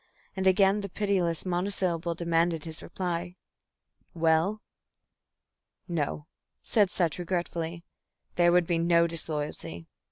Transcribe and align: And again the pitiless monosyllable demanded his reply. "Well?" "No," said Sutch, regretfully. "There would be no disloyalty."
And 0.35 0.47
again 0.47 0.81
the 0.81 0.89
pitiless 0.89 1.45
monosyllable 1.45 2.15
demanded 2.15 2.65
his 2.65 2.81
reply. 2.81 3.35
"Well?" 4.15 4.63
"No," 5.87 6.25
said 6.63 6.89
Sutch, 6.89 7.19
regretfully. 7.19 7.85
"There 8.35 8.51
would 8.51 8.65
be 8.65 8.79
no 8.79 9.05
disloyalty." 9.05 9.85